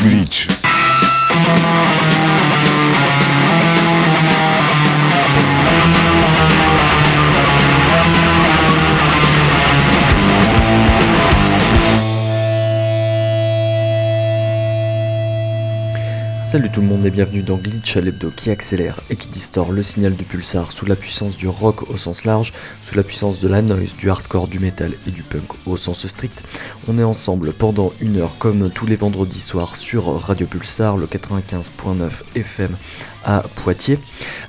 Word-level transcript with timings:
Glitch. 0.00 0.46
Salut 16.50 16.68
tout 16.68 16.80
le 16.80 16.88
monde 16.88 17.06
et 17.06 17.12
bienvenue 17.12 17.44
dans 17.44 17.58
Glitch 17.58 17.96
à 17.96 18.00
l'hebdo 18.00 18.32
qui 18.34 18.50
accélère 18.50 18.98
et 19.08 19.14
qui 19.14 19.28
distord 19.28 19.70
le 19.70 19.84
signal 19.84 20.16
du 20.16 20.24
pulsar 20.24 20.72
sous 20.72 20.84
la 20.84 20.96
puissance 20.96 21.36
du 21.36 21.46
rock 21.46 21.88
au 21.88 21.96
sens 21.96 22.24
large, 22.24 22.52
sous 22.82 22.96
la 22.96 23.04
puissance 23.04 23.38
de 23.38 23.46
la 23.46 23.62
noise, 23.62 23.94
du 23.94 24.10
hardcore, 24.10 24.48
du 24.48 24.58
metal 24.58 24.90
et 25.06 25.12
du 25.12 25.22
punk 25.22 25.44
au 25.64 25.76
sens 25.76 26.04
strict. 26.08 26.42
On 26.88 26.98
est 26.98 27.04
ensemble 27.04 27.52
pendant 27.52 27.92
une 28.00 28.16
heure 28.16 28.36
comme 28.36 28.68
tous 28.68 28.84
les 28.84 28.96
vendredis 28.96 29.40
soirs 29.40 29.76
sur 29.76 30.06
Radio 30.20 30.48
Pulsar, 30.48 30.96
le 30.96 31.06
95.9 31.06 32.10
FM 32.34 32.76
à 33.24 33.44
Poitiers. 33.54 34.00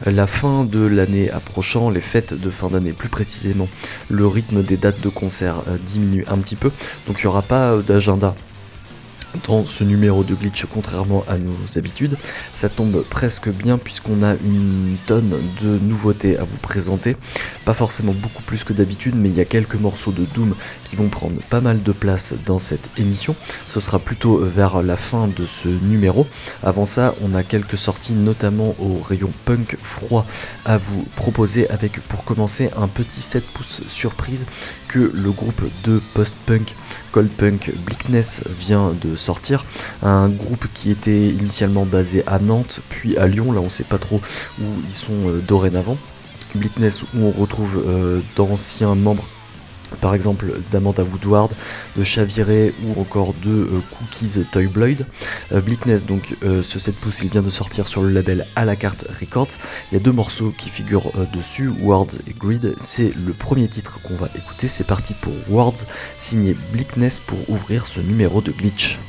La 0.03 0.25
fin 0.25 0.63
de 0.63 0.79
l'année 0.79 1.29
approchant, 1.29 1.91
les 1.91 2.01
fêtes 2.01 2.33
de 2.33 2.49
fin 2.49 2.69
d'année 2.69 2.93
plus 2.93 3.09
précisément, 3.09 3.69
le 4.09 4.25
rythme 4.25 4.63
des 4.63 4.77
dates 4.77 5.01
de 5.01 5.09
concert 5.09 5.57
euh, 5.67 5.77
diminue 5.85 6.25
un 6.27 6.39
petit 6.39 6.55
peu, 6.55 6.71
donc 7.05 7.19
il 7.19 7.25
n'y 7.25 7.27
aura 7.27 7.43
pas 7.43 7.73
euh, 7.73 7.83
d'agenda 7.83 8.33
dans 9.47 9.65
ce 9.65 9.83
numéro 9.83 10.23
de 10.23 10.35
glitch 10.35 10.65
contrairement 10.65 11.23
à 11.27 11.37
nos 11.37 11.55
habitudes. 11.77 12.17
Ça 12.53 12.69
tombe 12.69 13.03
presque 13.09 13.49
bien 13.49 13.77
puisqu'on 13.77 14.23
a 14.23 14.33
une 14.33 14.97
tonne 15.05 15.35
de 15.61 15.79
nouveautés 15.79 16.37
à 16.37 16.43
vous 16.43 16.57
présenter. 16.57 17.15
Pas 17.65 17.73
forcément 17.73 18.13
beaucoup 18.13 18.43
plus 18.43 18.63
que 18.63 18.73
d'habitude 18.73 19.15
mais 19.15 19.29
il 19.29 19.35
y 19.35 19.41
a 19.41 19.45
quelques 19.45 19.75
morceaux 19.75 20.11
de 20.11 20.25
Doom 20.33 20.55
vont 20.97 21.09
prendre 21.09 21.41
pas 21.49 21.61
mal 21.61 21.81
de 21.83 21.91
place 21.91 22.33
dans 22.45 22.59
cette 22.59 22.89
émission. 22.97 23.35
Ce 23.67 23.79
sera 23.79 23.99
plutôt 23.99 24.37
vers 24.37 24.81
la 24.81 24.95
fin 24.95 25.27
de 25.27 25.45
ce 25.45 25.67
numéro. 25.67 26.27
Avant 26.63 26.85
ça 26.85 27.15
on 27.21 27.33
a 27.33 27.43
quelques 27.43 27.77
sorties 27.77 28.13
notamment 28.13 28.75
au 28.79 28.99
rayon 29.01 29.31
punk 29.45 29.77
froid 29.81 30.25
à 30.65 30.77
vous 30.77 31.03
proposer 31.15 31.69
avec 31.69 31.99
pour 32.07 32.23
commencer 32.23 32.69
un 32.77 32.87
petit 32.87 33.21
7 33.21 33.43
pouces 33.45 33.81
surprise 33.87 34.45
que 34.87 35.11
le 35.13 35.31
groupe 35.31 35.63
de 35.83 36.01
post-punk 36.13 36.75
Cold 37.11 37.29
Punk 37.29 37.71
Bleakness 37.85 38.43
vient 38.59 38.93
de 39.01 39.15
sortir. 39.15 39.65
Un 40.01 40.29
groupe 40.29 40.67
qui 40.73 40.91
était 40.91 41.27
initialement 41.27 41.85
basé 41.85 42.23
à 42.25 42.39
Nantes, 42.39 42.81
puis 42.89 43.17
à 43.17 43.27
Lyon, 43.27 43.51
là 43.51 43.59
on 43.59 43.69
sait 43.69 43.83
pas 43.83 43.97
trop 43.97 44.21
où 44.59 44.65
ils 44.85 44.91
sont 44.91 45.27
euh, 45.27 45.41
dorénavant. 45.45 45.97
Bleakness 46.55 47.03
où 47.03 47.07
on 47.17 47.31
retrouve 47.31 47.83
euh, 47.85 48.21
d'anciens 48.35 48.95
membres 48.95 49.25
par 49.99 50.13
exemple 50.13 50.53
d'Amanda 50.71 51.03
Woodward, 51.03 51.51
de 51.97 52.03
Chaviré 52.03 52.73
ou 52.83 52.99
encore 52.99 53.33
de 53.43 53.51
euh, 53.51 53.81
Cookies 53.97 54.45
Toy 54.51 54.67
Blood. 54.67 55.05
Euh, 55.51 55.61
donc 56.07 56.35
euh, 56.43 56.63
ce 56.63 56.79
7 56.79 56.95
pouces, 56.95 57.21
il 57.21 57.29
vient 57.29 57.41
de 57.41 57.49
sortir 57.49 57.87
sur 57.87 58.01
le 58.01 58.09
label 58.09 58.45
à 58.55 58.65
la 58.65 58.75
carte 58.75 59.05
Records. 59.19 59.57
Il 59.91 59.95
y 59.95 59.97
a 59.97 60.03
deux 60.03 60.11
morceaux 60.11 60.53
qui 60.57 60.69
figurent 60.69 61.11
euh, 61.17 61.25
dessus, 61.33 61.69
Words 61.81 62.19
et 62.27 62.33
Grid. 62.33 62.73
C'est 62.77 63.11
le 63.15 63.33
premier 63.33 63.67
titre 63.67 63.99
qu'on 64.01 64.15
va 64.15 64.27
écouter. 64.35 64.67
C'est 64.67 64.83
parti 64.85 65.13
pour 65.13 65.33
Words, 65.49 65.85
signé 66.17 66.55
Bleakness 66.71 67.19
pour 67.19 67.49
ouvrir 67.49 67.87
ce 67.87 68.01
numéro 68.01 68.41
de 68.41 68.51
Glitch. 68.51 68.99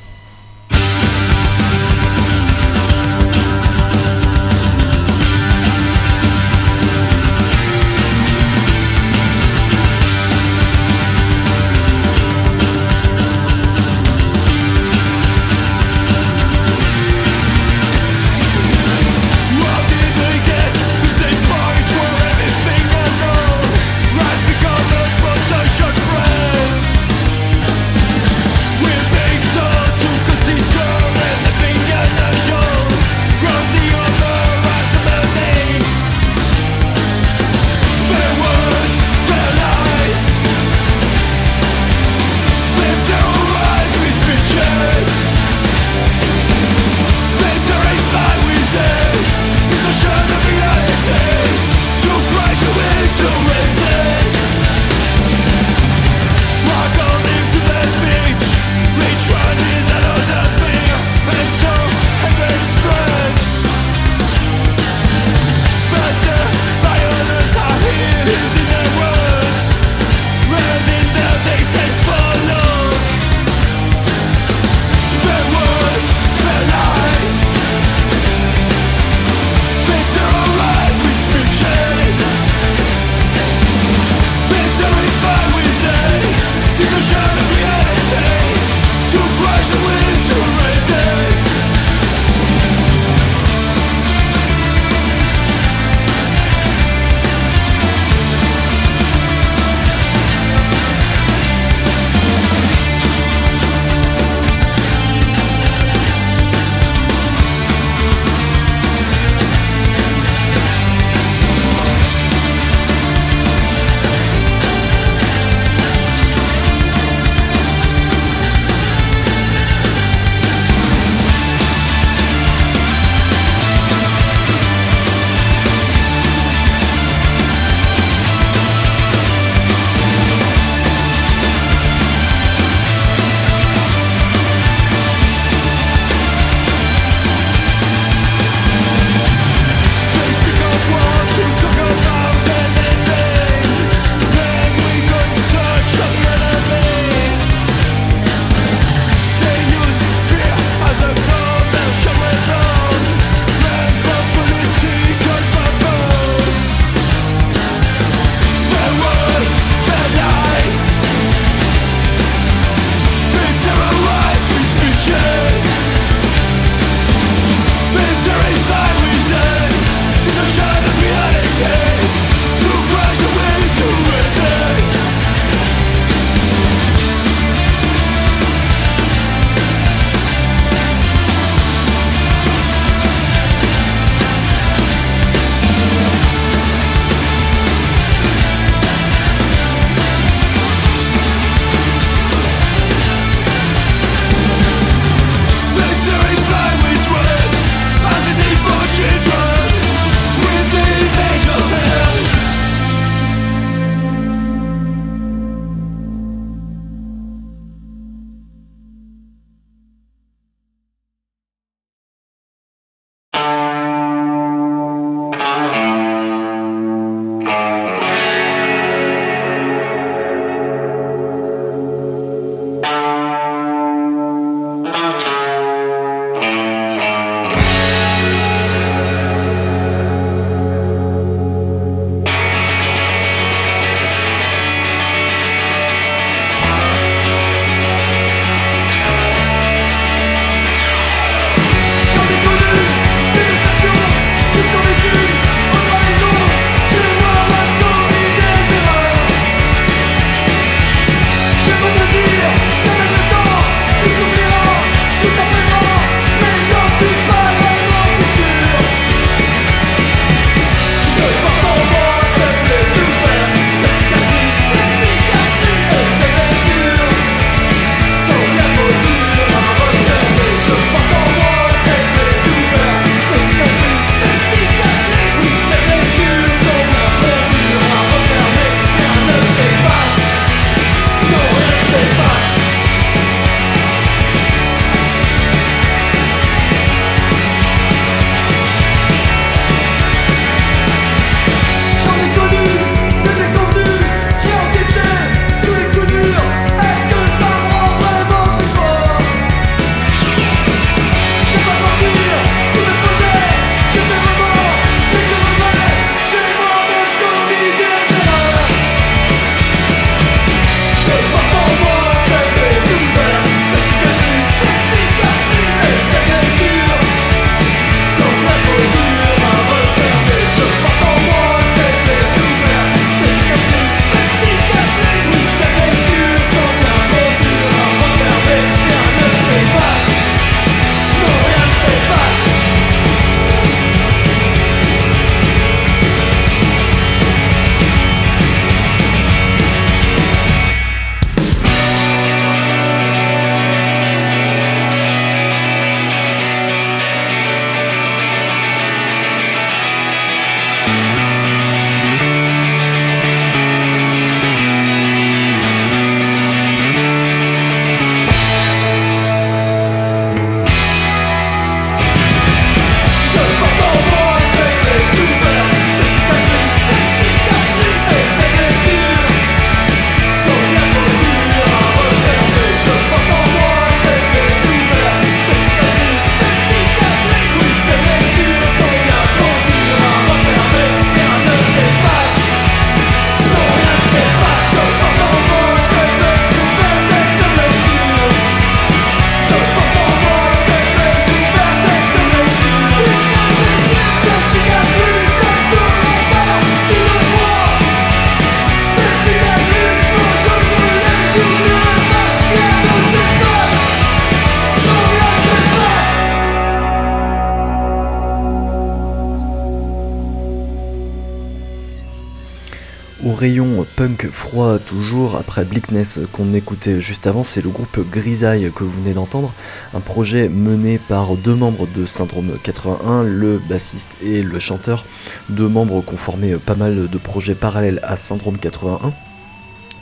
Froid 414.30 414.78
toujours, 414.78 415.36
après 415.36 415.64
Bleakness 415.64 416.20
qu'on 416.32 416.52
écoutait 416.52 417.00
juste 417.00 417.26
avant, 417.26 417.42
c'est 417.42 417.62
le 417.62 417.70
groupe 417.70 418.00
Grisaille 418.10 418.70
que 418.74 418.84
vous 418.84 419.02
venez 419.02 419.14
d'entendre, 419.14 419.52
un 419.94 420.00
projet 420.00 420.48
mené 420.48 420.98
par 420.98 421.36
deux 421.36 421.54
membres 421.54 421.86
de 421.86 422.06
Syndrome 422.06 422.58
81, 422.62 423.22
le 423.22 423.58
bassiste 423.58 424.16
et 424.22 424.42
le 424.42 424.58
chanteur, 424.58 425.04
deux 425.48 425.68
membres 425.68 426.04
qui 426.04 426.14
ont 426.14 426.18
formé 426.18 426.54
pas 426.56 426.74
mal 426.74 427.08
de 427.08 427.18
projets 427.18 427.54
parallèles 427.54 428.00
à 428.02 428.16
Syndrome 428.16 428.58
81. 428.58 429.12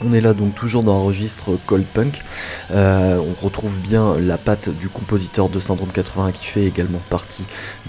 On 0.03 0.13
est 0.13 0.21
là 0.21 0.33
donc 0.33 0.55
toujours 0.55 0.83
dans 0.83 0.99
un 0.99 1.03
registre 1.03 1.59
cold 1.67 1.85
punk. 1.85 2.21
Euh, 2.71 3.19
on 3.19 3.45
retrouve 3.45 3.79
bien 3.81 4.15
la 4.19 4.39
patte 4.39 4.69
du 4.69 4.89
compositeur 4.89 5.47
de 5.47 5.59
Syndrome 5.59 5.91
80 5.91 6.31
qui 6.31 6.45
fait 6.45 6.63
également 6.63 7.01
partie 7.09 7.45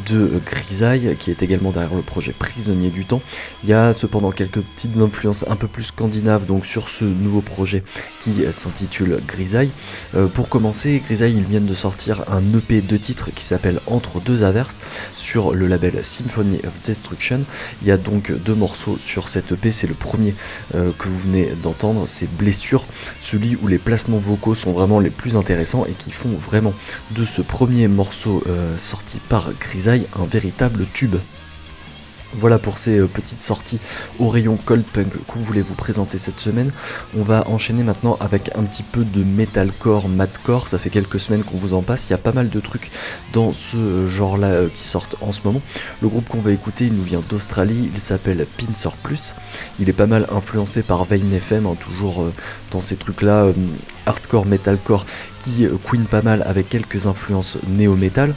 de 0.07 0.41
Grisaille, 0.45 1.17
qui 1.19 1.31
est 1.31 1.43
également 1.43 1.71
derrière 1.71 1.95
le 1.95 2.03
projet 2.03 2.33
Prisonnier 2.33 2.91
du 2.91 3.07
Temps. 3.07 3.23
Il 3.64 3.71
y 3.71 3.73
a 3.73 3.92
cependant 3.92 4.33
quelques 4.33 4.61
petites 4.61 4.97
influences 4.99 5.45
un 5.49 5.57
peu 5.57 5.69
plus 5.69 5.85
scandinaves 5.85 6.47
donc 6.47 6.66
sur 6.66 6.88
ce 6.88 7.04
nouveau 7.04 7.42
projet 7.42 7.85
qui 8.23 8.42
s'intitule 8.50 9.21
Grisaille. 9.26 9.71
Euh, 10.14 10.26
pour 10.26 10.49
commencer, 10.49 11.00
Grisaille 11.04 11.37
ils 11.37 11.45
viennent 11.45 11.66
de 11.66 11.75
sortir 11.75 12.25
un 12.28 12.42
EP 12.57 12.81
de 12.81 12.97
titres 12.97 13.31
qui 13.33 13.45
s'appelle 13.45 13.81
Entre 13.87 14.21
deux 14.21 14.42
averses 14.42 14.81
sur 15.14 15.54
le 15.54 15.66
label 15.66 16.04
Symphony 16.04 16.61
of 16.66 16.83
Destruction. 16.83 17.42
Il 17.83 17.88
y 17.88 17.92
a 17.92 17.97
donc 17.97 18.33
deux 18.33 18.54
morceaux 18.54 18.97
sur 18.99 19.28
cet 19.28 19.52
EP, 19.52 19.71
c'est 19.71 19.87
le 19.87 19.95
premier 19.95 20.35
euh, 20.75 20.90
que 20.99 21.09
vous 21.09 21.19
venez 21.19 21.50
d'entendre 21.62 22.07
ces 22.07 22.26
blessures, 22.26 22.85
celui 23.21 23.57
où 23.62 23.69
les 23.69 23.78
placements 23.78 24.19
vocaux 24.19 24.54
sont 24.54 24.73
vraiment 24.73 24.99
les 24.99 25.11
plus 25.11 25.37
intéressants 25.37 25.87
et 25.87 25.92
qui 25.92 26.11
font 26.11 26.31
vraiment 26.31 26.75
de 27.12 27.25
ce 27.25 27.42
premier 27.42 27.88
morceau 27.88 28.42
euh, 28.49 28.76
sorti 28.76 29.19
par 29.28 29.52
Grisaille 29.61 30.07
un 30.19 30.26
véritable 30.26 30.87
tube. 30.92 31.16
Voilà 32.35 32.59
pour 32.59 32.79
ces 32.79 32.99
euh, 32.99 33.07
petites 33.07 33.43
sorties 33.43 33.79
au 34.19 34.29
rayon 34.29 34.57
cold 34.57 34.85
punk 34.85 35.12
qu'on 35.27 35.41
voulait 35.41 35.61
vous 35.61 35.75
présenter 35.75 36.17
cette 36.19 36.41
semaine. 36.41 36.71
On 37.17 37.23
va 37.23 37.47
enchaîner 37.49 37.83
maintenant 37.83 38.17
avec 38.21 38.51
un 38.57 38.62
petit 38.62 38.83
peu 38.83 39.05
de 39.05 39.23
metalcore, 39.23 40.09
madcore. 40.09 40.69
Ça 40.69 40.79
fait 40.79 40.91
quelques 40.91 41.21
semaines 41.21 41.45
qu'on 41.45 41.59
vous 41.59 41.75
en 41.75 41.83
passe. 41.83 42.09
Il 42.09 42.12
y 42.12 42.15
a 42.15 42.19
pas 42.19 42.33
mal 42.33 42.49
de 42.49 42.61
trucs 42.61 42.91
dans 43.33 43.53
ce 43.53 43.77
euh, 43.77 44.09
genre-là 44.09 44.49
euh, 44.49 44.69
qui 44.73 44.85
sortent 44.85 45.17
en 45.21 45.33
ce 45.33 45.41
moment. 45.45 45.61
Le 46.01 46.09
groupe 46.09 46.29
qu'on 46.29 46.41
va 46.41 46.53
écouter, 46.53 46.87
il 46.87 46.95
nous 46.95 47.03
vient 47.03 47.23
d'Australie. 47.29 47.91
Il 47.93 48.01
s'appelle 48.01 48.47
Pincer 48.57 48.91
Plus. 49.03 49.35
Il 49.79 49.89
est 49.89 49.95
pas 49.95 50.07
mal 50.07 50.27
influencé 50.35 50.83
par 50.83 51.05
Vein 51.05 51.31
FM, 51.33 51.67
toujours 51.77 52.27
dans 52.71 52.81
ces 52.81 52.97
trucs-là, 52.97 53.49
hardcore, 54.07 54.47
metalcore 54.47 55.05
qui 55.43 55.67
queen 55.85 56.05
pas 56.05 56.23
mal 56.23 56.43
avec 56.47 56.69
quelques 56.69 57.07
influences 57.07 57.59
néo-metal. 57.69 58.35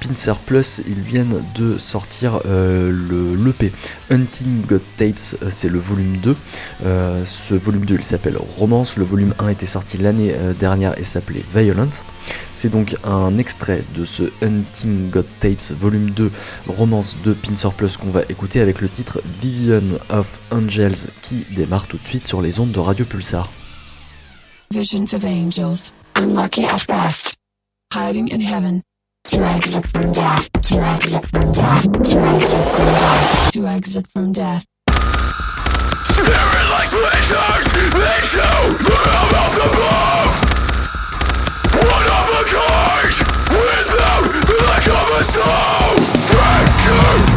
Pincer 0.00 0.34
Plus, 0.44 0.82
ils 0.86 1.00
viennent 1.00 1.42
de 1.54 1.78
sortir 1.78 2.40
euh, 2.46 2.90
le 2.90 3.34
l'EP 3.34 3.72
Hunting 4.10 4.62
God 4.66 4.82
Tapes, 4.96 5.36
euh, 5.42 5.48
c'est 5.50 5.68
le 5.68 5.78
volume 5.78 6.16
2. 6.18 6.36
Euh, 6.84 7.24
ce 7.24 7.54
volume 7.54 7.84
2 7.84 7.96
il 7.96 8.04
s'appelle 8.04 8.36
Romance, 8.58 8.96
le 8.96 9.04
volume 9.04 9.34
1 9.38 9.48
était 9.48 9.66
sorti 9.66 9.98
l'année 9.98 10.34
dernière 10.58 10.98
et 10.98 11.04
s'appelait 11.04 11.44
Violence. 11.54 12.04
C'est 12.52 12.68
donc 12.68 12.96
un 13.04 13.38
extrait 13.38 13.82
de 13.94 14.04
ce 14.04 14.24
Hunting 14.42 15.10
God 15.10 15.26
Tapes 15.40 15.72
volume 15.78 16.10
2 16.10 16.30
Romance 16.68 17.16
de 17.24 17.32
Pincer 17.32 17.70
Plus 17.76 17.96
qu'on 17.96 18.10
va 18.10 18.22
écouter 18.28 18.60
avec 18.60 18.80
le 18.80 18.88
titre 18.88 19.22
Vision 19.40 19.82
of 20.10 20.38
Angels 20.50 21.08
qui 21.22 21.44
démarre 21.50 21.86
tout 21.86 21.96
de 21.96 22.04
suite 22.04 22.26
sur 22.26 22.42
les 22.42 22.60
ondes 22.60 22.72
de 22.72 22.80
Radio 22.80 23.04
Pulsar. 23.04 23.50
Visions 24.70 25.14
of 25.14 25.24
angels, 25.24 25.92
unlucky 26.16 26.64
at 26.64 26.86
best, 26.86 27.36
hiding 27.92 28.28
in 28.28 28.40
heaven. 28.40 28.82
To 29.24 29.40
exit 29.40 29.86
from 29.86 30.12
death, 30.12 30.50
to 30.52 30.80
exit 30.80 31.26
from 31.26 31.52
death, 31.52 31.84
to 31.84 32.18
exit 32.18 32.64
from 32.64 32.86
death, 32.92 33.52
to 33.52 33.66
exit 33.66 34.06
from 34.08 34.32
death. 34.32 34.66
Spirit 36.04 36.66
like 36.70 36.88
splinters 36.88 37.66
into 37.94 38.38
the 38.84 38.96
realm 39.06 39.34
of 39.44 39.54
above! 39.68 40.34
One 41.72 42.08
of 42.18 42.26
a 42.28 42.42
kind, 42.52 43.14
without 43.48 44.24
the 44.46 44.56
lack 44.66 44.86
of 44.86 45.08
a 45.18 45.24
soul! 45.24 45.96
Fracture 46.28 47.16
into 47.16 47.33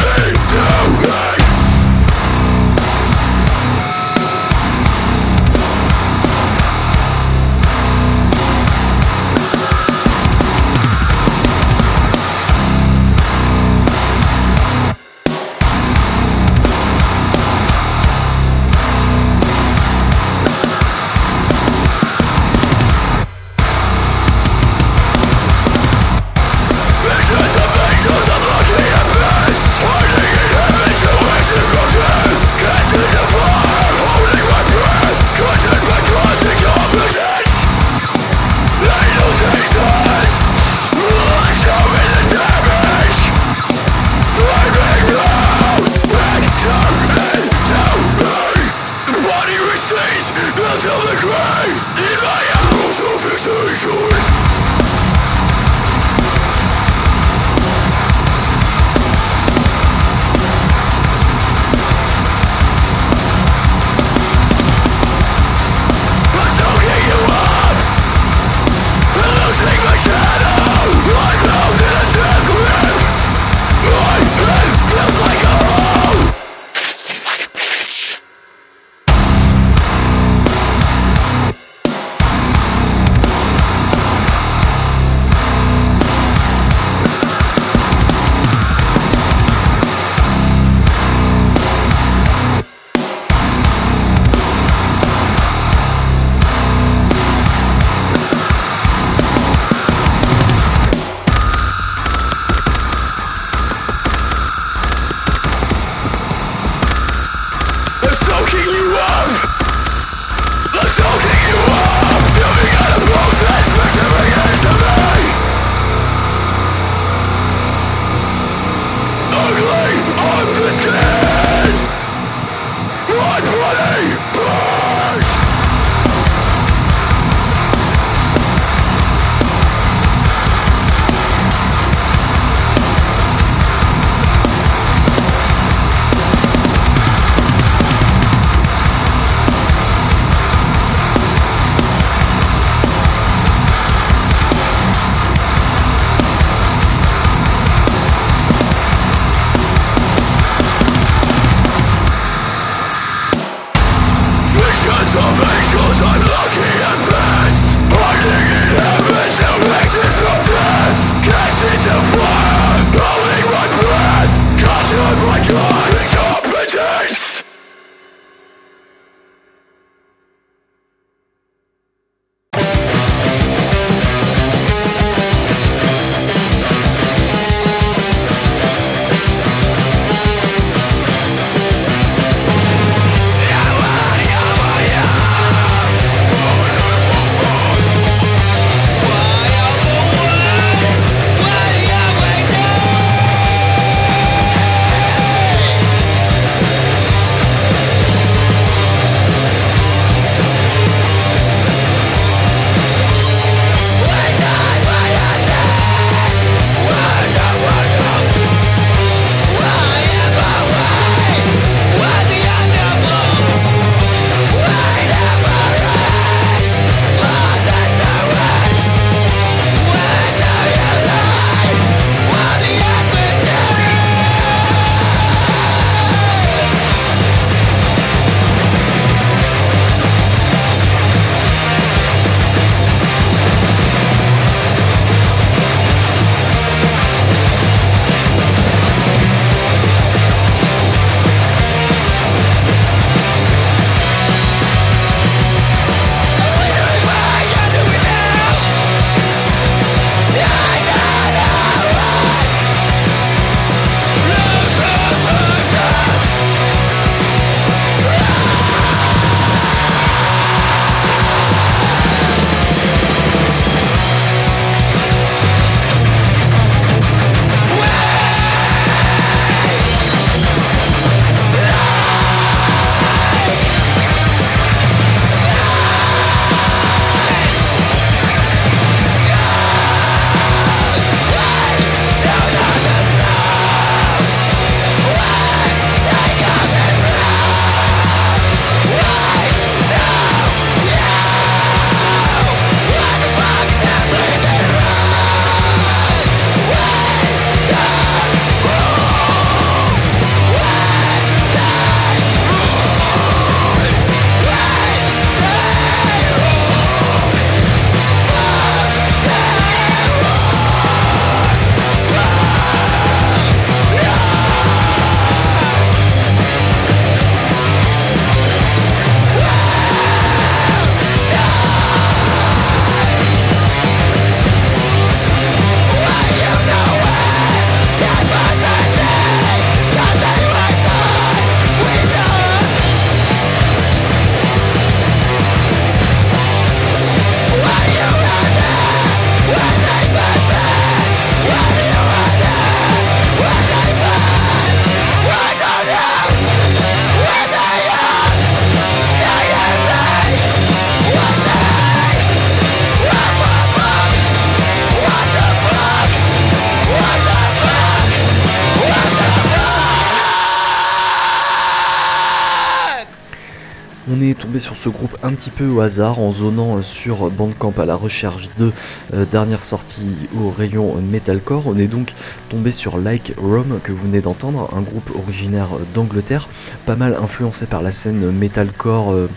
ce 364.78 364.88
groupe 364.88 365.16
un 365.22 365.32
petit 365.32 365.50
peu 365.50 365.66
au 365.66 365.80
hasard 365.80 366.20
en 366.20 366.30
zonant 366.30 366.82
sur 366.82 367.30
Bandcamp 367.30 367.74
à 367.78 367.84
la 367.84 367.96
recherche 367.96 368.48
de 368.56 368.70
euh, 369.12 369.24
dernières 369.24 369.64
sorties 369.64 370.16
au 370.40 370.50
rayon 370.50 370.94
metalcore. 371.02 371.66
On 371.66 371.76
est 371.76 371.88
donc 371.88 372.14
tombé 372.48 372.70
sur 372.70 372.96
Like 372.96 373.34
Rome 373.38 373.80
que 373.82 373.90
vous 373.90 374.04
venez 374.04 374.20
d'entendre, 374.20 374.70
un 374.74 374.82
groupe 374.82 375.10
originaire 375.16 375.68
d'Angleterre, 375.94 376.48
pas 376.86 376.96
mal 376.96 377.14
influencé 377.20 377.66
par 377.66 377.82
la 377.82 377.90
scène 377.90 378.30
metalcore 378.30 379.12
euh, 379.12 379.28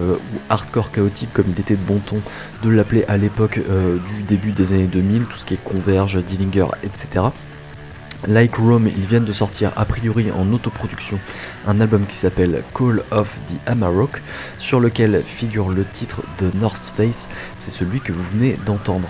euh, 0.00 0.14
ou 0.14 0.38
hardcore 0.48 0.90
chaotique 0.90 1.32
comme 1.32 1.46
il 1.48 1.60
était 1.60 1.76
de 1.76 1.82
bon 1.82 1.98
ton 1.98 2.18
de 2.62 2.68
l'appeler 2.70 3.04
à 3.08 3.16
l'époque 3.16 3.60
euh, 3.70 3.98
du 3.98 4.22
début 4.22 4.52
des 4.52 4.72
années 4.72 4.86
2000, 4.86 5.24
tout 5.24 5.36
ce 5.36 5.46
qui 5.46 5.54
est 5.54 5.62
Converge, 5.62 6.22
Dillinger, 6.24 6.66
etc. 6.82 7.26
Like 8.26 8.56
Rome, 8.56 8.88
ils 8.88 9.06
viennent 9.06 9.24
de 9.24 9.32
sortir 9.32 9.72
a 9.76 9.84
priori 9.84 10.30
en 10.30 10.52
autoproduction 10.52 11.18
un 11.66 11.80
album 11.80 12.06
qui 12.06 12.16
s'appelle 12.16 12.62
Call 12.74 13.02
of 13.10 13.38
the 13.46 13.58
Amarok, 13.66 14.22
sur 14.58 14.80
lequel 14.80 15.22
figure 15.24 15.70
le 15.70 15.84
titre 15.84 16.22
de 16.38 16.50
North 16.58 16.92
Face, 16.94 17.28
c'est 17.56 17.70
celui 17.70 18.00
que 18.00 18.12
vous 18.12 18.24
venez 18.24 18.58
d'entendre. 18.66 19.08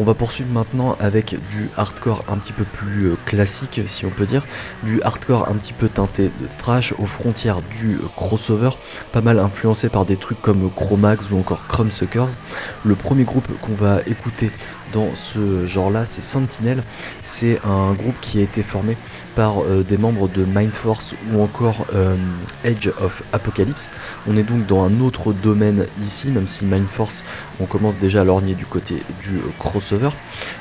On 0.00 0.04
va 0.04 0.14
poursuivre 0.14 0.50
maintenant 0.52 0.96
avec 1.00 1.36
du 1.50 1.68
hardcore 1.76 2.24
un 2.28 2.36
petit 2.36 2.52
peu 2.52 2.62
plus 2.62 3.06
euh, 3.06 3.16
classique, 3.24 3.80
si 3.86 4.06
on 4.06 4.10
peut 4.10 4.26
dire, 4.26 4.46
du 4.84 5.02
hardcore 5.02 5.48
un 5.48 5.54
petit 5.54 5.72
peu 5.72 5.88
teinté 5.88 6.30
de 6.40 6.46
thrash 6.56 6.94
aux 6.98 7.06
frontières 7.06 7.62
du 7.62 7.98
crossover, 8.14 8.70
pas 9.10 9.22
mal 9.22 9.40
influencé 9.40 9.88
par 9.88 10.04
des 10.04 10.16
trucs 10.16 10.40
comme 10.40 10.70
Chromax 10.72 11.32
ou 11.32 11.38
encore 11.38 11.66
Crumbsuckers. 11.66 12.38
Le 12.84 12.94
premier 12.94 13.24
groupe 13.24 13.48
qu'on 13.60 13.74
va 13.74 13.98
écouter 14.06 14.52
dans 14.92 15.14
ce 15.14 15.66
genre-là, 15.66 16.04
c'est 16.04 16.20
Sentinel. 16.20 16.82
C'est 17.20 17.60
un 17.64 17.92
groupe 17.92 18.18
qui 18.20 18.38
a 18.38 18.42
été 18.42 18.62
formé 18.62 18.96
par 19.38 19.62
euh, 19.62 19.84
des 19.84 19.98
membres 19.98 20.26
de 20.26 20.44
Mindforce 20.44 21.14
ou 21.32 21.40
encore 21.40 21.86
euh, 21.94 22.16
Edge 22.64 22.88
of 23.00 23.22
Apocalypse. 23.32 23.92
On 24.26 24.36
est 24.36 24.42
donc 24.42 24.66
dans 24.66 24.82
un 24.82 24.98
autre 25.00 25.32
domaine 25.32 25.86
ici, 26.00 26.32
même 26.32 26.48
si 26.48 26.66
Mindforce, 26.66 27.22
on 27.60 27.66
commence 27.66 27.98
déjà 27.98 28.22
à 28.22 28.24
lorgner 28.24 28.56
du 28.56 28.66
côté 28.66 28.96
du 29.22 29.36
euh, 29.36 29.42
crossover. 29.56 30.10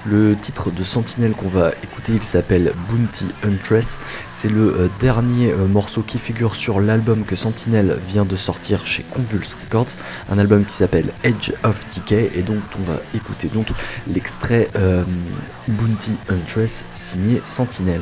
Le 0.06 0.36
titre 0.36 0.70
de 0.70 0.84
Sentinel 0.84 1.32
qu'on 1.32 1.50
va 1.50 1.72
écouter, 1.84 2.14
il 2.14 2.22
s'appelle 2.22 2.74
Bounty 2.88 3.26
Huntress. 3.44 4.00
C'est 4.30 4.50
le 4.50 4.74
euh, 4.82 4.90
dernier 5.00 5.52
morceau 5.54 6.04
qui 6.04 6.20
figure 6.20 6.56
sur 6.56 6.80
l'album 6.80 7.24
que 7.26 7.36
Sentinel 7.36 7.98
vient 8.08 8.26
de 8.26 8.36
sortir 8.36 8.86
chez 8.86 9.02
Convulse 9.04 9.56
Records, 9.56 9.98
un 10.30 10.38
album 10.38 10.64
qui 10.64 10.74
s'appelle 10.74 11.12
Edge 11.24 11.52
of 11.64 11.84
Decay 11.96 12.30
et 12.36 12.44
donc 12.44 12.60
on 12.80 12.92
va 12.92 13.00
écouter 13.16 13.48
donc 13.48 13.68
l'extrait 14.18 14.68
euh, 14.76 15.04
Bounty 15.68 16.18
Huntress 16.28 16.88
signé 16.92 17.40
Sentinel. 17.44 18.02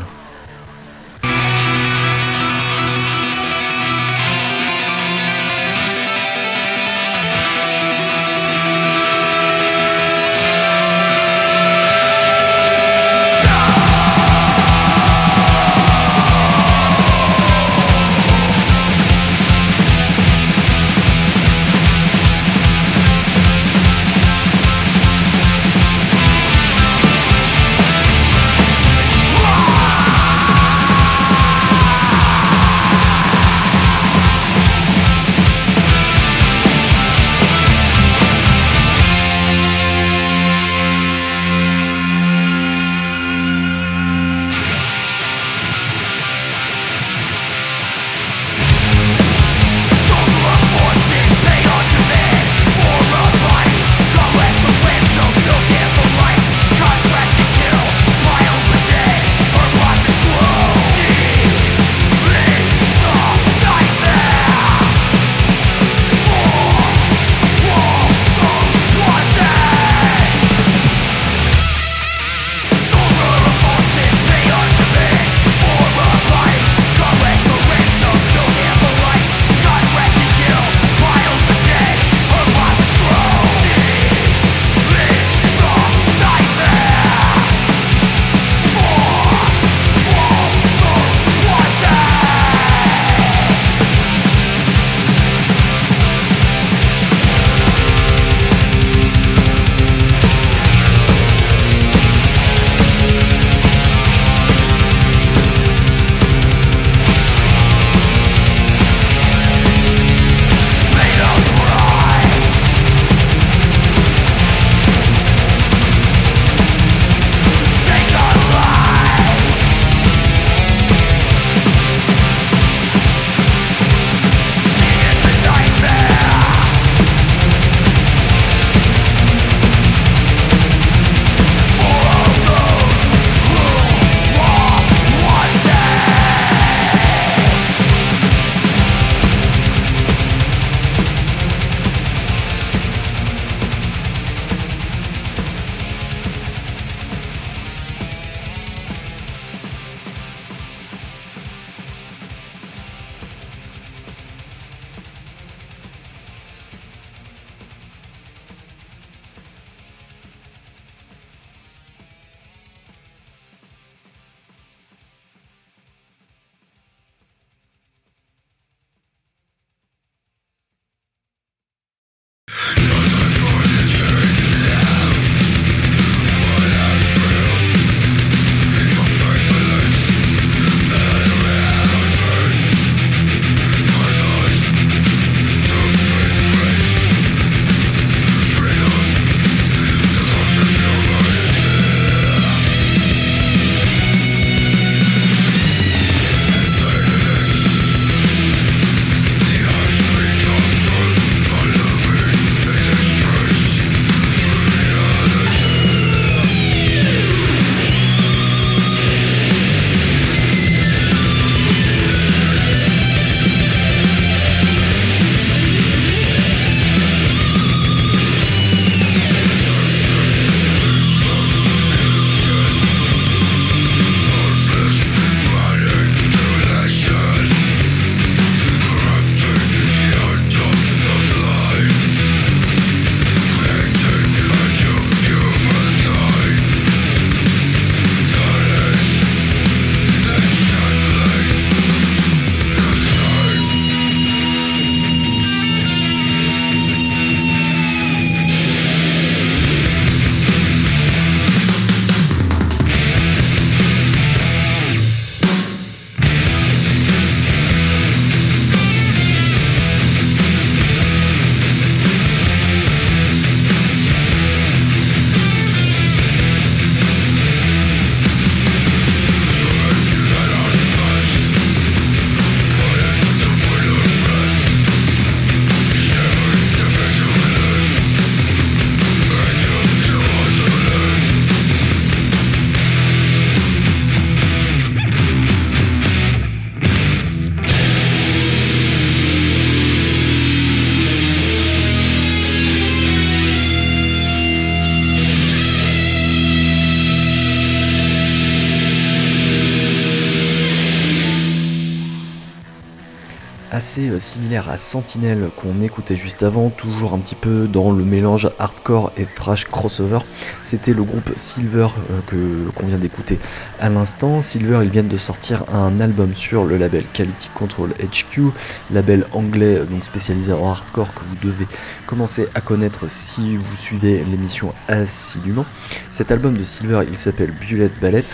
Similaire 304.19 304.69
à 304.69 304.77
Sentinel 304.77 305.49
qu'on 305.55 305.79
écoutait 305.79 306.15
juste 306.15 306.43
avant, 306.43 306.69
toujours 306.69 307.13
un 307.13 307.19
petit 307.19 307.35
peu 307.35 307.67
dans 307.67 307.91
le 307.91 308.03
mélange 308.03 308.49
hardcore 308.59 309.11
et 309.17 309.25
thrash 309.25 309.65
crossover. 309.65 310.19
C'était 310.63 310.93
le 310.93 311.03
groupe 311.03 311.31
Silver 311.35 311.87
euh, 312.11 312.19
que 312.27 312.69
qu'on 312.71 312.87
vient 312.87 312.97
d'écouter 312.97 313.39
à 313.79 313.89
l'instant. 313.89 314.41
Silver, 314.41 314.79
ils 314.83 314.89
viennent 314.89 315.07
de 315.07 315.17
sortir 315.17 315.65
un 315.73 315.99
album 315.99 316.33
sur 316.33 316.65
le 316.65 316.77
label 316.77 317.05
Quality 317.07 317.49
Control 317.53 317.93
HQ, 317.99 318.51
label 318.91 319.25
anglais 319.31 319.81
donc 319.89 320.03
spécialisé 320.03 320.53
en 320.53 320.67
hardcore 320.67 321.13
que 321.13 321.23
vous 321.23 321.35
devez 321.41 321.67
commencer 322.05 322.47
à 322.55 322.61
connaître 322.61 323.09
si 323.09 323.57
vous 323.57 323.75
suivez 323.75 324.23
l'émission 324.23 324.73
assidûment. 324.87 325.65
Cet 326.09 326.31
album 326.31 326.57
de 326.57 326.63
Silver, 326.63 327.01
il 327.07 327.15
s'appelle 327.15 327.51
Bullet 327.51 327.91
Ballet 328.01 328.25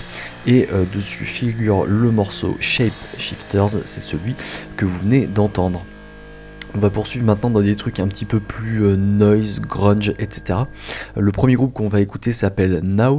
et 0.48 0.68
euh, 0.72 0.86
dessus 0.92 1.26
figure 1.26 1.86
le 1.86 2.12
morceau 2.12 2.58
Shape 2.60 2.94
Shifters, 3.18 3.70
c'est 3.84 4.02
celui 4.02 4.36
que 4.78 4.86
vous 4.86 5.00
venez 5.00 5.28
d'entendre. 5.28 5.86
On 6.74 6.80
va 6.80 6.90
poursuivre 6.90 7.26
maintenant 7.26 7.50
dans 7.50 7.62
des 7.62 7.76
trucs 7.76 8.00
un 8.00 8.08
petit 8.08 8.24
peu 8.24 8.40
plus 8.40 8.86
euh, 8.86 8.96
noise, 8.96 9.60
grunge, 9.60 10.14
etc. 10.20 10.60
Le 11.18 11.32
premier 11.34 11.56
groupe 11.56 11.74
qu'on 11.74 11.90
va 11.90 12.00
écouter 12.00 12.32
s'appelle 12.32 12.80
Now 12.82 13.18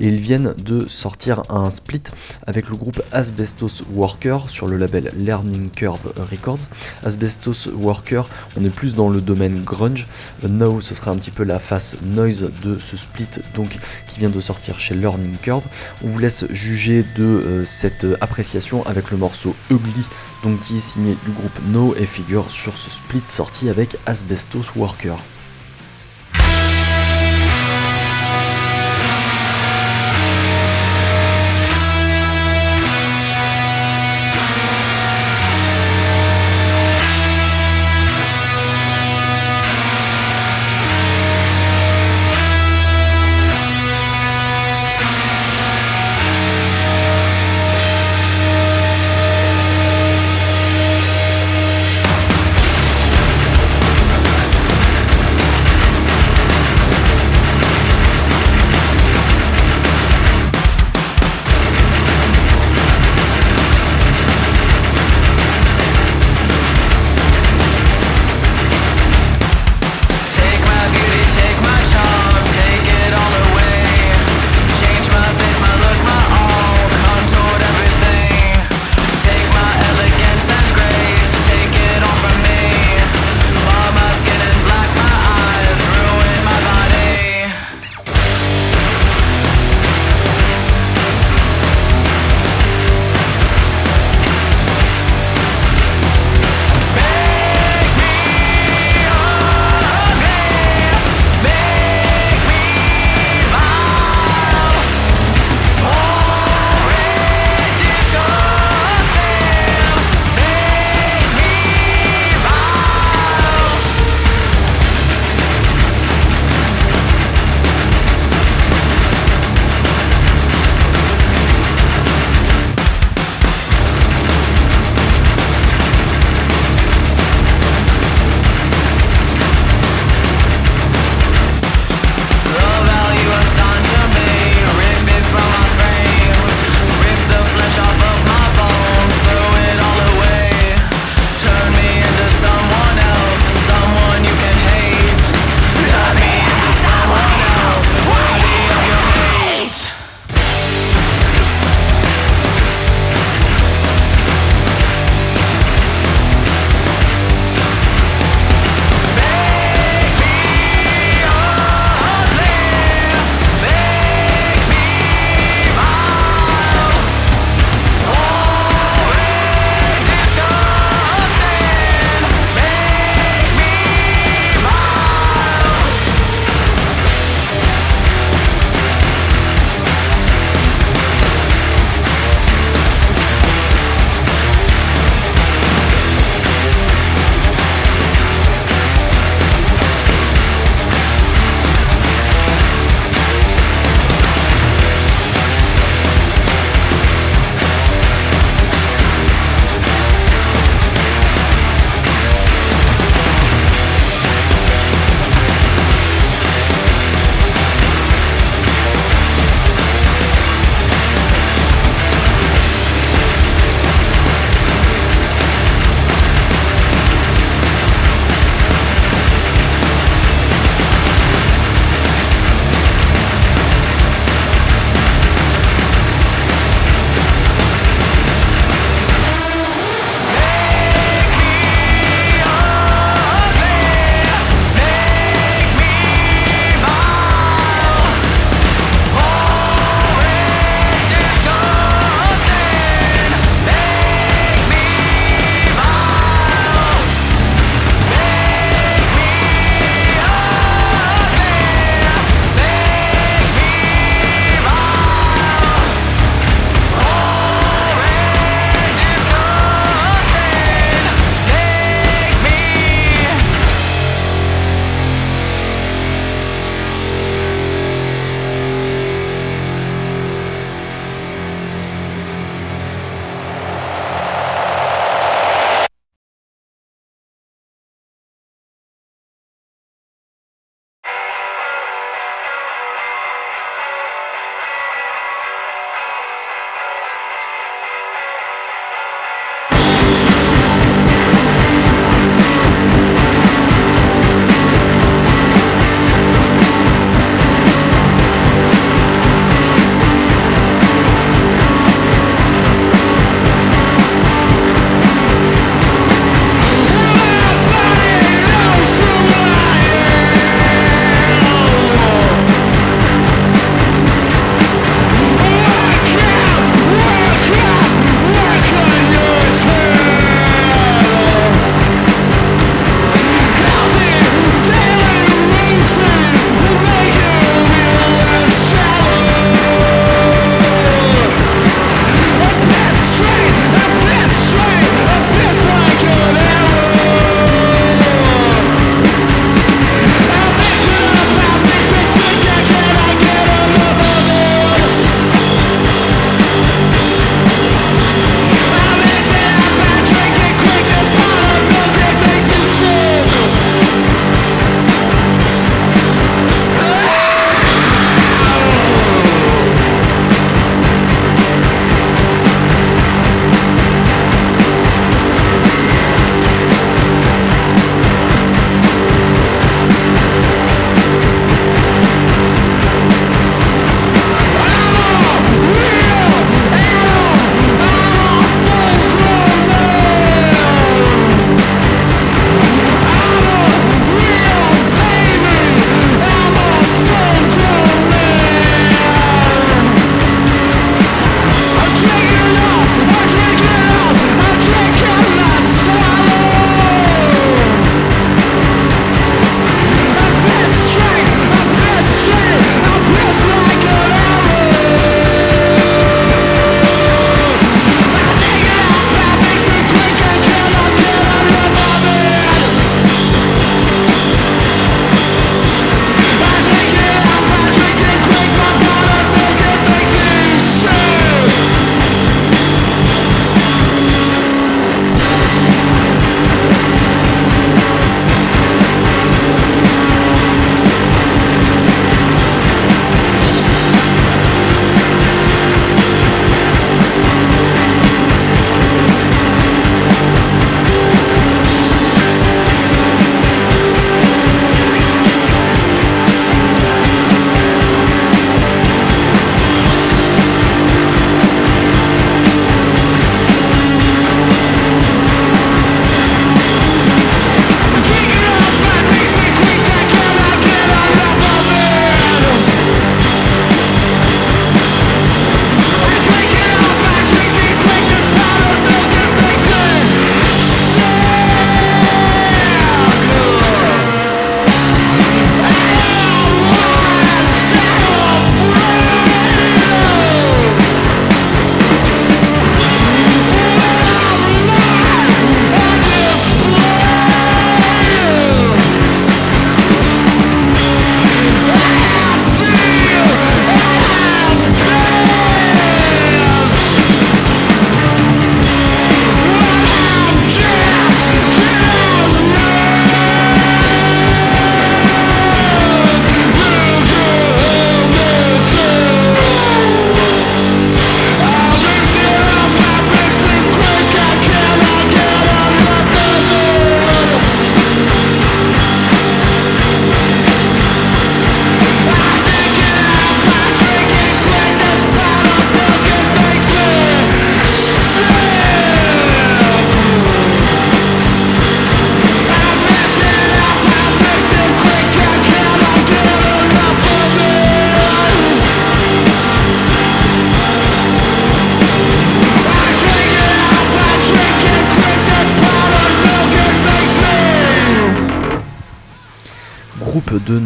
et 0.00 0.08
ils 0.08 0.16
viennent 0.16 0.54
de 0.56 0.86
sortir 0.86 1.42
un 1.50 1.70
split 1.70 2.02
avec 2.46 2.70
le 2.70 2.76
groupe 2.76 3.02
Asbestos 3.12 3.84
Worker 3.92 4.48
sur 4.48 4.66
le 4.68 4.78
label 4.78 5.10
Learning 5.18 5.70
Curve 5.70 6.14
Records. 6.16 6.70
Asbestos 7.02 7.68
Worker, 7.74 8.26
on 8.56 8.64
est 8.64 8.70
plus 8.70 8.94
dans 8.94 9.10
le 9.10 9.20
domaine 9.20 9.62
grunge. 9.62 10.06
Now, 10.42 10.80
ce 10.80 10.94
sera 10.94 11.10
un 11.10 11.16
petit 11.16 11.30
peu 11.30 11.44
la 11.44 11.58
face 11.58 11.96
noise 12.02 12.50
de 12.62 12.78
ce 12.78 12.96
split 12.96 13.28
donc 13.54 13.76
qui 14.08 14.18
vient 14.18 14.30
de 14.30 14.40
sortir 14.40 14.78
chez 14.78 14.94
Learning 14.94 15.36
Curve. 15.42 15.64
On 16.02 16.06
vous 16.06 16.18
laisse 16.18 16.46
juger 16.50 17.04
de 17.16 17.22
euh, 17.22 17.64
cette 17.66 18.06
appréciation 18.22 18.84
avec 18.86 19.10
le 19.10 19.18
morceau 19.18 19.54
Ugly 19.70 20.06
donc 20.44 20.60
qui 20.60 20.76
est 20.76 20.80
signé 20.80 21.16
du 21.24 21.32
groupe 21.32 21.58
No 21.68 21.94
et 21.96 22.04
figure 22.04 22.50
sur 22.50 22.76
ce 22.76 22.90
split 22.90 23.22
sorti 23.26 23.70
avec 23.70 23.96
Asbestos 24.04 24.76
Worker. 24.76 25.16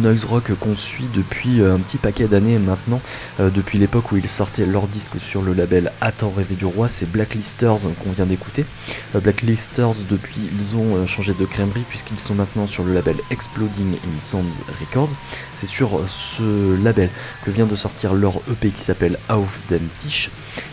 Noise 0.09 0.25
rock 0.25 0.51
qu'on 0.55 0.73
suit 0.73 1.07
depuis 1.13 1.61
euh, 1.61 1.75
un 1.75 1.77
petit 1.77 1.97
paquet 1.97 2.27
d'années 2.27 2.57
maintenant, 2.57 2.99
euh, 3.39 3.51
depuis 3.51 3.77
l'époque 3.77 4.11
où 4.11 4.17
ils 4.17 4.27
sortaient 4.27 4.65
leur 4.65 4.87
disque 4.87 5.19
sur 5.19 5.43
le 5.43 5.53
label 5.53 5.91
Attends 6.01 6.31
rêver 6.31 6.55
du 6.55 6.65
roi, 6.65 6.87
c'est 6.87 7.05
Blacklisters 7.05 7.75
qu'on 8.03 8.11
vient 8.11 8.25
d'écouter. 8.25 8.65
Euh, 9.13 9.19
Blacklisters 9.19 10.05
depuis 10.09 10.49
ils 10.57 10.75
ont 10.75 11.05
changé 11.05 11.35
de 11.35 11.45
crèmerie 11.45 11.85
puisqu'ils 11.87 12.19
sont 12.19 12.33
maintenant 12.33 12.65
sur 12.65 12.83
le 12.83 12.93
label 12.95 13.17
Exploding 13.29 13.93
in 13.93 14.19
Sounds 14.19 14.63
Records. 14.79 15.11
C'est 15.53 15.67
sur 15.67 16.01
ce 16.07 16.75
label 16.83 17.11
que 17.45 17.51
vient 17.51 17.67
de 17.67 17.75
sortir 17.75 18.15
leur 18.15 18.37
EP 18.51 18.71
qui 18.71 18.81
s'appelle 18.81 19.19
Auf 19.29 19.59
dem 19.69 19.87
Tisch 19.97 20.31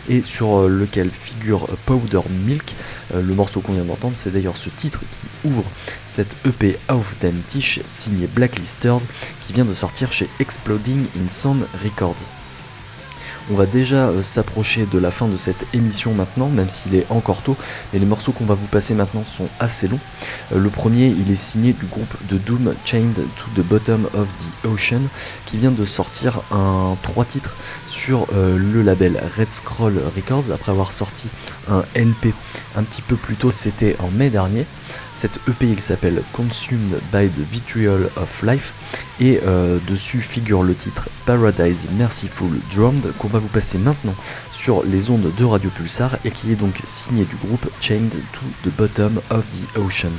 et 0.09 0.23
sur 0.23 0.67
lequel 0.67 1.09
figure 1.11 1.67
Powder 1.85 2.21
Milk. 2.45 2.75
le 3.13 3.33
morceau 3.33 3.61
qu'on 3.61 3.73
vient 3.73 3.83
d'entendre, 3.83 4.15
c'est 4.15 4.31
d'ailleurs 4.31 4.57
ce 4.57 4.69
titre 4.69 5.01
qui 5.11 5.23
ouvre 5.47 5.63
cette 6.05 6.35
EP 6.45 6.77
Auf 6.89 7.15
dem 7.21 7.39
Tisch 7.41 7.79
signé 7.85 8.27
Blacklisters 8.27 9.07
qui 9.41 9.53
vient 9.53 9.65
de 9.65 9.73
sortir 9.73 10.11
chez 10.11 10.29
Exploding 10.39 11.05
in 11.17 11.27
Sound 11.27 11.65
Records. 11.83 12.36
On 13.49 13.55
va 13.55 13.65
déjà 13.65 14.09
euh, 14.09 14.21
s'approcher 14.21 14.85
de 14.85 14.99
la 14.99 15.09
fin 15.09 15.27
de 15.27 15.37
cette 15.37 15.65
émission 15.73 16.13
maintenant, 16.13 16.49
même 16.49 16.69
s'il 16.69 16.95
est 16.95 17.05
encore 17.09 17.41
tôt, 17.43 17.55
et 17.93 17.99
les 17.99 18.05
morceaux 18.05 18.33
qu'on 18.33 18.45
va 18.45 18.55
vous 18.55 18.67
passer 18.67 18.93
maintenant 18.93 19.23
sont 19.25 19.47
assez 19.59 19.87
longs. 19.87 19.99
Euh, 20.53 20.59
le 20.59 20.69
premier, 20.69 21.07
il 21.07 21.31
est 21.31 21.35
signé 21.35 21.71
du 21.71 21.85
groupe 21.85 22.13
de 22.29 22.37
Doom 22.37 22.73
Chained 22.83 23.15
to 23.15 23.45
the 23.55 23.65
Bottom 23.65 24.05
of 24.13 24.27
the 24.37 24.67
Ocean, 24.67 25.01
qui 25.45 25.57
vient 25.57 25.71
de 25.71 25.85
sortir 25.85 26.41
un 26.51 26.97
3 27.03 27.23
titres 27.23 27.55
sur 27.85 28.27
euh, 28.33 28.57
le 28.57 28.81
label 28.81 29.17
Red 29.37 29.51
Scroll 29.51 30.01
Records, 30.15 30.51
après 30.51 30.73
avoir 30.73 30.91
sorti 30.91 31.29
un 31.69 31.83
LP 31.95 32.33
un 32.75 32.83
petit 32.83 33.01
peu 33.01 33.15
plus 33.15 33.35
tôt, 33.35 33.51
c'était 33.51 33.95
en 33.99 34.09
mai 34.09 34.29
dernier. 34.29 34.65
Cette 35.13 35.39
EP 35.47 35.67
il 35.67 35.79
s'appelle 35.79 36.21
Consumed 36.33 36.99
by 37.11 37.29
the 37.29 37.39
Vitriol 37.51 38.09
of 38.15 38.43
Life 38.43 38.73
et 39.19 39.39
euh, 39.45 39.79
dessus 39.87 40.21
figure 40.21 40.63
le 40.63 40.75
titre 40.75 41.09
Paradise 41.25 41.89
Merciful 41.97 42.59
Drummed 42.73 43.13
qu'on 43.17 43.27
va 43.27 43.39
vous 43.39 43.47
passer 43.47 43.77
maintenant 43.77 44.15
sur 44.51 44.83
les 44.83 45.09
ondes 45.09 45.31
de 45.35 45.45
Radio 45.45 45.69
Pulsar 45.69 46.17
et 46.25 46.31
qui 46.31 46.51
est 46.51 46.55
donc 46.55 46.81
signé 46.85 47.25
du 47.25 47.35
groupe 47.37 47.67
Chained 47.79 48.15
to 48.31 48.41
the 48.63 48.73
Bottom 48.77 49.19
of 49.29 49.45
the 49.51 49.77
Ocean. 49.77 50.13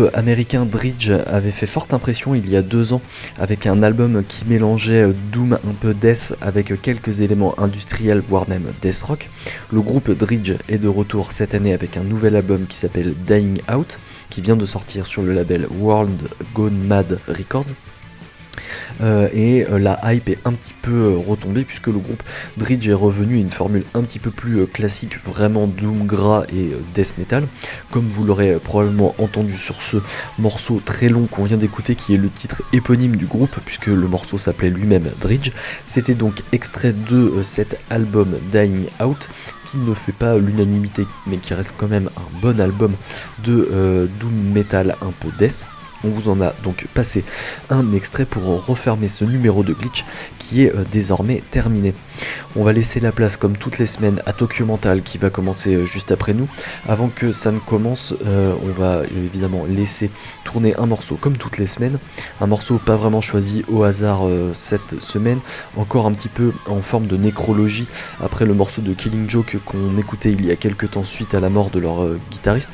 Groupe 0.00 0.16
américain 0.16 0.64
Dridge 0.64 1.10
avait 1.26 1.50
fait 1.50 1.66
forte 1.66 1.92
impression 1.92 2.34
il 2.34 2.48
y 2.48 2.56
a 2.56 2.62
deux 2.62 2.92
ans 2.92 3.02
avec 3.38 3.66
un 3.66 3.82
album 3.82 4.24
qui 4.26 4.44
mélangeait 4.46 5.08
doom 5.32 5.54
un 5.54 5.74
peu 5.78 5.94
death 5.94 6.34
avec 6.40 6.80
quelques 6.80 7.20
éléments 7.20 7.58
industriels 7.58 8.20
voire 8.20 8.48
même 8.48 8.72
death 8.80 9.02
rock. 9.02 9.28
Le 9.72 9.80
groupe 9.80 10.10
Dridge 10.10 10.54
est 10.68 10.78
de 10.78 10.88
retour 10.88 11.32
cette 11.32 11.54
année 11.54 11.74
avec 11.74 11.96
un 11.96 12.02
nouvel 12.02 12.36
album 12.36 12.66
qui 12.66 12.76
s'appelle 12.76 13.14
Dying 13.26 13.60
Out 13.72 13.98
qui 14.30 14.40
vient 14.40 14.56
de 14.56 14.66
sortir 14.66 15.06
sur 15.06 15.22
le 15.22 15.32
label 15.34 15.66
World 15.80 16.28
Gone 16.54 16.78
Mad 16.86 17.18
Records. 17.28 17.74
Euh, 19.02 19.28
et 19.32 19.66
euh, 19.70 19.78
la 19.78 20.00
hype 20.12 20.28
est 20.28 20.38
un 20.44 20.52
petit 20.52 20.74
peu 20.82 20.90
euh, 20.90 21.16
retombée 21.16 21.64
puisque 21.64 21.86
le 21.86 21.98
groupe 21.98 22.22
Dridge 22.56 22.86
est 22.88 22.94
revenu 22.94 23.36
à 23.36 23.40
une 23.40 23.50
formule 23.50 23.84
un 23.94 24.02
petit 24.02 24.18
peu 24.18 24.30
plus 24.30 24.66
classique, 24.66 25.18
vraiment 25.24 25.66
doom 25.66 26.06
gras 26.06 26.44
et 26.52 26.70
death 26.94 27.16
metal, 27.18 27.46
comme 27.90 28.08
vous 28.08 28.24
l'aurez 28.24 28.58
probablement 28.62 29.14
entendu 29.18 29.56
sur 29.56 29.80
ce 29.80 29.98
morceau 30.38 30.80
très 30.84 31.08
long 31.08 31.26
qu'on 31.26 31.44
vient 31.44 31.56
d'écouter 31.56 31.94
qui 31.94 32.14
est 32.14 32.18
le 32.18 32.28
titre 32.28 32.62
éponyme 32.72 33.16
du 33.16 33.26
groupe 33.26 33.56
puisque 33.64 33.86
le 33.86 34.08
morceau 34.08 34.38
s'appelait 34.38 34.70
lui-même 34.70 35.10
Dridge. 35.20 35.52
C'était 35.84 36.14
donc 36.14 36.42
extrait 36.52 36.92
de 36.92 37.42
cet 37.42 37.78
album 37.90 38.36
Dying 38.52 38.86
Out 39.04 39.28
qui 39.66 39.78
ne 39.78 39.94
fait 39.94 40.12
pas 40.12 40.36
l'unanimité 40.36 41.06
mais 41.26 41.38
qui 41.38 41.54
reste 41.54 41.74
quand 41.78 41.88
même 41.88 42.10
un 42.16 42.40
bon 42.40 42.60
album 42.60 42.94
de 43.44 44.08
doom 44.20 44.52
metal 44.52 44.96
un 45.00 45.12
peu 45.20 45.28
death. 45.38 45.68
On 46.04 46.08
vous 46.08 46.28
en 46.28 46.40
a 46.40 46.52
donc 46.64 46.86
passé 46.94 47.24
un 47.68 47.92
extrait 47.92 48.24
pour 48.24 48.64
refermer 48.66 49.08
ce 49.08 49.24
numéro 49.24 49.62
de 49.62 49.72
glitch 49.72 50.04
qui 50.38 50.64
est 50.64 50.74
euh, 50.74 50.84
désormais 50.90 51.42
terminé. 51.50 51.94
On 52.56 52.64
va 52.64 52.72
laisser 52.72 53.00
la 53.00 53.12
place 53.12 53.36
comme 53.36 53.56
toutes 53.56 53.78
les 53.78 53.86
semaines 53.86 54.22
à 54.26 54.32
Tokyo 54.32 54.66
Mental 54.66 55.02
qui 55.02 55.18
va 55.18 55.30
commencer 55.30 55.74
euh, 55.74 55.86
juste 55.86 56.10
après 56.10 56.34
nous. 56.34 56.48
Avant 56.88 57.08
que 57.08 57.32
ça 57.32 57.52
ne 57.52 57.58
commence, 57.58 58.14
euh, 58.26 58.54
on 58.64 58.72
va 58.72 59.02
évidemment 59.04 59.64
laisser 59.66 60.10
tourner 60.44 60.74
un 60.76 60.86
morceau 60.86 61.16
comme 61.16 61.36
toutes 61.36 61.58
les 61.58 61.66
semaines. 61.66 61.98
Un 62.40 62.46
morceau 62.46 62.78
pas 62.78 62.96
vraiment 62.96 63.20
choisi 63.20 63.64
au 63.68 63.84
hasard 63.84 64.22
cette 64.52 65.00
semaine, 65.00 65.38
encore 65.76 66.06
un 66.06 66.12
petit 66.12 66.28
peu 66.28 66.52
en 66.66 66.80
forme 66.80 67.06
de 67.06 67.16
nécrologie 67.16 67.86
après 68.20 68.46
le 68.46 68.54
morceau 68.54 68.82
de 68.82 68.92
Killing 68.92 69.30
Joke 69.30 69.58
qu'on 69.64 69.96
écoutait 69.96 70.32
il 70.32 70.44
y 70.44 70.50
a 70.50 70.56
quelques 70.56 70.90
temps 70.90 71.04
suite 71.04 71.34
à 71.34 71.40
la 71.40 71.50
mort 71.50 71.70
de 71.70 71.78
leur 71.78 72.06
guitariste. 72.30 72.70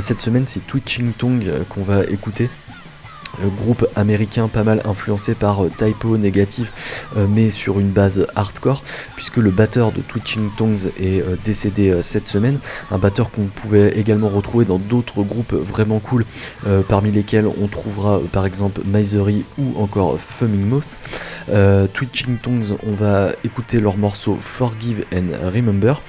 cette 0.00 0.20
semaine 0.20 0.46
c'est 0.46 0.66
Twitching 0.66 1.12
Tongue 1.12 1.44
qu'on 1.68 1.82
va 1.82 2.04
écouter 2.04 2.50
groupe 3.56 3.86
américain 3.96 4.48
pas 4.48 4.64
mal 4.64 4.80
influencé 4.84 5.34
par 5.34 5.64
euh, 5.64 5.70
Typo 5.76 6.16
Négative 6.16 6.70
euh, 7.16 7.26
mais 7.28 7.50
sur 7.50 7.80
une 7.80 7.90
base 7.90 8.26
hardcore 8.34 8.82
puisque 9.16 9.36
le 9.36 9.50
batteur 9.50 9.92
de 9.92 10.00
Twitching 10.00 10.50
Tongues 10.56 10.90
est 10.98 11.20
euh, 11.20 11.36
décédé 11.44 12.00
cette 12.02 12.26
semaine. 12.26 12.58
Un 12.90 12.98
batteur 12.98 13.30
qu'on 13.30 13.44
pouvait 13.44 13.98
également 13.98 14.28
retrouver 14.28 14.64
dans 14.64 14.78
d'autres 14.78 15.22
groupes 15.22 15.52
vraiment 15.52 15.98
cool 15.98 16.24
parmi 16.88 17.10
lesquels 17.10 17.46
on 17.46 17.66
trouvera 17.66 18.20
par 18.32 18.46
exemple 18.46 18.82
Misery 18.84 19.44
ou 19.58 19.80
encore 19.80 20.18
Fuming 20.18 20.66
Mouth 20.66 21.00
Twitching 21.92 22.38
Tongues 22.38 22.76
on 22.86 22.92
va 22.92 23.32
écouter 23.44 23.80
leur 23.80 23.96
morceau 23.96 24.36
Forgive 24.40 25.04
and 25.14 25.50
Remember 25.52 26.02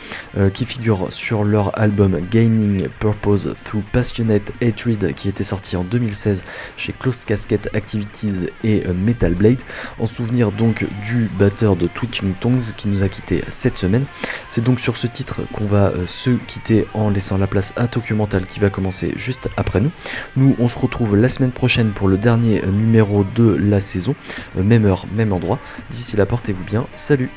qui 0.54 0.66
figure 0.66 1.08
sur 1.10 1.44
leur 1.44 1.78
album 1.80 2.20
Gaining 2.32 2.88
Purpose 3.00 3.50
Through 3.64 3.84
Passionate 3.92 4.52
Hatred 4.62 5.14
qui 5.14 5.30
était 5.30 5.44
sorti 5.44 5.76
en 5.76 5.84
2016 5.84 6.44
chez 6.78 6.94
Close 6.94 7.15
Casquette 7.24 7.70
Activities 7.74 8.48
et 8.64 8.86
euh, 8.88 8.94
Metal 8.94 9.36
Blade, 9.36 9.62
en 10.00 10.06
souvenir 10.06 10.52
donc 10.52 10.86
du 11.04 11.30
batteur 11.38 11.76
de 11.76 11.88
Twitching 11.88 12.34
Tongues 12.34 12.74
qui 12.76 12.88
nous 12.88 13.04
a 13.04 13.10
quitté 13.10 13.44
cette 13.50 13.78
semaine. 13.78 14.06
C'est 14.50 14.64
donc 14.64 14.80
sur 14.80 14.98
ce 14.98 15.08
titre 15.08 15.42
qu'on 15.54 15.66
va 15.66 15.90
euh, 15.90 16.06
se 16.06 16.32
quitter 16.32 16.88
en 16.94 17.10
laissant 17.10 17.38
la 17.38 17.48
place 17.48 17.74
à 17.78 17.88
Tokyo 17.88 18.16
Mental 18.16 18.46
qui 18.46 18.60
va 18.60 18.70
commencer 18.70 19.14
juste 19.16 19.50
après 19.58 19.82
nous. 19.82 19.92
Nous 20.36 20.56
on 20.60 20.68
se 20.68 20.78
retrouve 20.78 21.16
la 21.16 21.30
semaine 21.30 21.52
prochaine 21.52 21.92
pour 21.92 22.08
le 22.08 22.18
dernier 22.18 22.64
euh, 22.64 22.72
numéro 22.72 23.24
de 23.24 23.56
la 23.56 23.80
saison, 23.80 24.16
même 24.56 24.86
heure, 24.86 25.06
même 25.16 25.34
endroit. 25.34 25.60
D'ici 25.90 26.18
là 26.18 26.26
portez-vous 26.26 26.64
bien, 26.64 26.88
salut 26.96 27.30